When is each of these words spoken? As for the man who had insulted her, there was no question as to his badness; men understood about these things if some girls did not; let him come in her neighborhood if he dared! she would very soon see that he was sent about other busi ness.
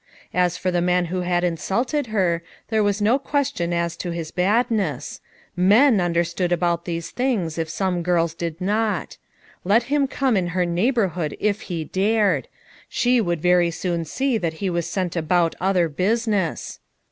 As 0.33 0.57
for 0.57 0.71
the 0.71 0.81
man 0.81 1.05
who 1.13 1.21
had 1.21 1.43
insulted 1.43 2.07
her, 2.07 2.41
there 2.69 2.81
was 2.81 3.03
no 3.03 3.19
question 3.19 3.71
as 3.71 3.95
to 3.97 4.09
his 4.09 4.31
badness; 4.31 5.21
men 5.55 6.01
understood 6.01 6.51
about 6.51 6.85
these 6.85 7.11
things 7.11 7.59
if 7.59 7.69
some 7.69 8.01
girls 8.01 8.33
did 8.33 8.59
not; 8.59 9.17
let 9.63 9.83
him 9.93 10.07
come 10.07 10.35
in 10.35 10.47
her 10.57 10.65
neighborhood 10.65 11.37
if 11.39 11.61
he 11.69 11.83
dared! 11.83 12.47
she 12.89 13.21
would 13.21 13.41
very 13.43 13.69
soon 13.69 14.03
see 14.03 14.39
that 14.39 14.53
he 14.53 14.71
was 14.71 14.87
sent 14.89 15.15
about 15.15 15.53
other 15.61 15.87
busi 15.87 16.29
ness. 16.29 16.79